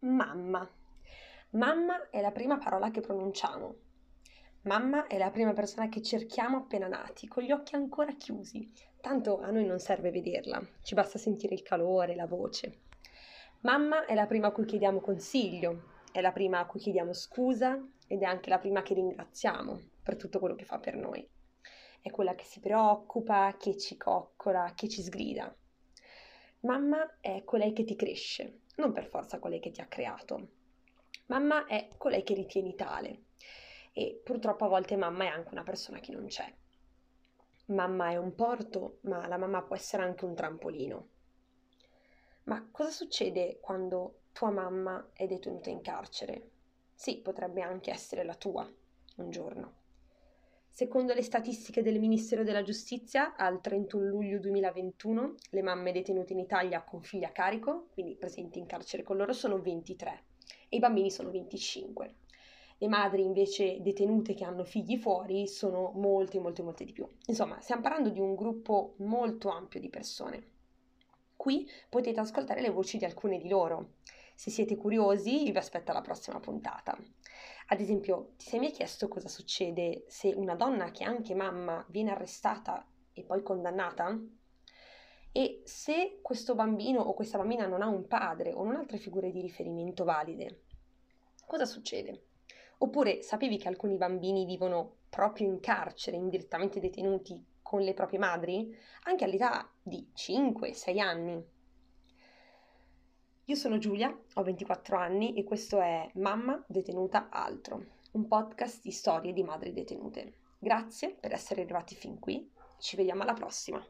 mamma. 0.00 0.68
Mamma 1.50 2.08
è 2.10 2.20
la 2.20 2.30
prima 2.30 2.58
parola 2.58 2.90
che 2.90 3.00
pronunciamo. 3.00 3.74
Mamma 4.62 5.06
è 5.06 5.18
la 5.18 5.30
prima 5.30 5.52
persona 5.52 5.88
che 5.88 6.02
cerchiamo 6.02 6.58
appena 6.58 6.86
nati, 6.86 7.26
con 7.26 7.42
gli 7.42 7.50
occhi 7.50 7.74
ancora 7.74 8.12
chiusi. 8.12 8.70
Tanto 9.00 9.40
a 9.40 9.50
noi 9.50 9.64
non 9.64 9.78
serve 9.78 10.10
vederla, 10.10 10.64
ci 10.82 10.94
basta 10.94 11.18
sentire 11.18 11.54
il 11.54 11.62
calore, 11.62 12.14
la 12.14 12.26
voce. 12.26 12.82
Mamma 13.60 14.04
è 14.04 14.14
la 14.14 14.26
prima 14.26 14.48
a 14.48 14.52
cui 14.52 14.66
chiediamo 14.66 15.00
consiglio, 15.00 15.96
è 16.12 16.20
la 16.20 16.32
prima 16.32 16.60
a 16.60 16.66
cui 16.66 16.80
chiediamo 16.80 17.12
scusa 17.12 17.82
ed 18.06 18.22
è 18.22 18.24
anche 18.24 18.50
la 18.50 18.58
prima 18.58 18.82
che 18.82 18.94
ringraziamo 18.94 19.80
per 20.02 20.16
tutto 20.16 20.38
quello 20.38 20.54
che 20.54 20.64
fa 20.64 20.78
per 20.78 20.96
noi. 20.96 21.26
È 22.00 22.10
quella 22.10 22.34
che 22.34 22.44
si 22.44 22.60
preoccupa, 22.60 23.56
che 23.58 23.76
ci 23.76 23.96
coccola, 23.96 24.72
che 24.76 24.88
ci 24.88 25.02
sgrida. 25.02 25.52
Mamma 26.60 27.18
è 27.20 27.42
colei 27.44 27.72
che 27.72 27.84
ti 27.84 27.96
cresce, 27.96 28.60
non 28.78 28.92
per 28.92 29.06
forza 29.06 29.38
colei 29.38 29.60
che 29.60 29.70
ti 29.70 29.80
ha 29.80 29.86
creato. 29.86 30.48
Mamma 31.26 31.66
è 31.66 31.90
colei 31.96 32.22
che 32.22 32.34
ritieni 32.34 32.74
tale 32.74 33.24
e 33.92 34.20
purtroppo 34.24 34.64
a 34.64 34.68
volte 34.68 34.96
mamma 34.96 35.24
è 35.24 35.28
anche 35.28 35.52
una 35.52 35.62
persona 35.62 35.98
che 36.00 36.12
non 36.12 36.26
c'è. 36.26 36.52
Mamma 37.66 38.10
è 38.10 38.16
un 38.16 38.34
porto, 38.34 38.98
ma 39.02 39.26
la 39.26 39.36
mamma 39.36 39.62
può 39.62 39.76
essere 39.76 40.02
anche 40.02 40.24
un 40.24 40.34
trampolino. 40.34 41.08
Ma 42.44 42.66
cosa 42.70 42.90
succede 42.90 43.58
quando 43.60 44.20
tua 44.32 44.50
mamma 44.50 45.10
è 45.12 45.26
detenuta 45.26 45.68
in 45.68 45.82
carcere? 45.82 46.50
Sì, 46.94 47.18
potrebbe 47.18 47.60
anche 47.60 47.90
essere 47.90 48.24
la 48.24 48.34
tua, 48.34 48.66
un 49.16 49.30
giorno. 49.30 49.74
Secondo 50.78 51.12
le 51.12 51.22
statistiche 51.22 51.82
del 51.82 51.98
Ministero 51.98 52.44
della 52.44 52.62
Giustizia, 52.62 53.34
al 53.34 53.60
31 53.60 54.04
luglio 54.04 54.38
2021 54.38 55.34
le 55.50 55.62
mamme 55.62 55.90
detenute 55.90 56.34
in 56.34 56.38
Italia 56.38 56.84
con 56.84 57.02
figli 57.02 57.24
a 57.24 57.32
carico, 57.32 57.88
quindi 57.92 58.14
presenti 58.14 58.60
in 58.60 58.66
carcere 58.66 59.02
con 59.02 59.16
loro, 59.16 59.32
sono 59.32 59.60
23 59.60 60.22
e 60.68 60.76
i 60.76 60.78
bambini 60.78 61.10
sono 61.10 61.32
25. 61.32 62.14
Le 62.78 62.86
madri 62.86 63.24
invece 63.24 63.82
detenute 63.82 64.34
che 64.34 64.44
hanno 64.44 64.62
figli 64.62 64.96
fuori 64.96 65.48
sono 65.48 65.90
molte, 65.96 66.38
molte, 66.38 66.62
molte 66.62 66.84
di 66.84 66.92
più. 66.92 67.08
Insomma, 67.26 67.58
stiamo 67.58 67.82
parlando 67.82 68.10
di 68.10 68.20
un 68.20 68.36
gruppo 68.36 68.94
molto 68.98 69.48
ampio 69.48 69.80
di 69.80 69.88
persone. 69.88 70.46
Qui 71.34 71.68
potete 71.88 72.20
ascoltare 72.20 72.60
le 72.60 72.70
voci 72.70 72.98
di 72.98 73.04
alcune 73.04 73.38
di 73.38 73.48
loro. 73.48 73.94
Se 74.38 74.52
siete 74.52 74.76
curiosi, 74.76 75.50
vi 75.50 75.58
aspetto 75.58 75.90
alla 75.90 76.00
prossima 76.00 76.38
puntata. 76.38 76.96
Ad 77.66 77.80
esempio, 77.80 78.34
ti 78.36 78.46
sei 78.46 78.60
mai 78.60 78.70
chiesto 78.70 79.08
cosa 79.08 79.26
succede 79.26 80.04
se 80.06 80.28
una 80.28 80.54
donna 80.54 80.92
che 80.92 81.02
è 81.02 81.08
anche 81.08 81.34
mamma 81.34 81.84
viene 81.88 82.12
arrestata 82.12 82.86
e 83.12 83.24
poi 83.24 83.42
condannata? 83.42 84.16
E 85.32 85.62
se 85.64 86.20
questo 86.22 86.54
bambino 86.54 87.00
o 87.00 87.14
questa 87.14 87.36
bambina 87.36 87.66
non 87.66 87.82
ha 87.82 87.88
un 87.88 88.06
padre 88.06 88.52
o 88.52 88.62
non 88.62 88.76
altre 88.76 88.98
figure 88.98 89.32
di 89.32 89.40
riferimento 89.40 90.04
valide, 90.04 90.60
cosa 91.44 91.64
succede? 91.64 92.26
Oppure 92.78 93.22
sapevi 93.22 93.58
che 93.58 93.66
alcuni 93.66 93.96
bambini 93.96 94.44
vivono 94.44 94.98
proprio 95.08 95.48
in 95.48 95.58
carcere, 95.58 96.16
indirettamente 96.16 96.78
detenuti 96.78 97.44
con 97.60 97.80
le 97.80 97.92
proprie 97.92 98.20
madri, 98.20 98.72
anche 99.02 99.24
all'età 99.24 99.68
di 99.82 100.08
5-6 100.14 100.98
anni. 101.00 101.56
Io 103.48 103.54
sono 103.54 103.78
Giulia, 103.78 104.14
ho 104.34 104.42
24 104.42 104.98
anni 104.98 105.32
e 105.32 105.42
questo 105.42 105.80
è 105.80 106.10
Mamma 106.16 106.62
detenuta 106.66 107.30
altro, 107.30 107.82
un 108.10 108.28
podcast 108.28 108.82
di 108.82 108.90
storie 108.90 109.32
di 109.32 109.42
madri 109.42 109.72
detenute. 109.72 110.34
Grazie 110.58 111.16
per 111.18 111.32
essere 111.32 111.62
arrivati 111.62 111.94
fin 111.94 112.18
qui, 112.18 112.46
ci 112.78 112.96
vediamo 112.96 113.22
alla 113.22 113.32
prossima. 113.32 113.82